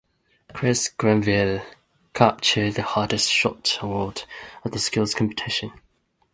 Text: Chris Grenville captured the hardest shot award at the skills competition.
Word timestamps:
Chris 0.51 0.89
Grenville 0.89 1.63
captured 2.15 2.73
the 2.73 2.81
hardest 2.81 3.29
shot 3.29 3.77
award 3.83 4.23
at 4.65 4.71
the 4.71 4.79
skills 4.79 5.13
competition. 5.13 5.71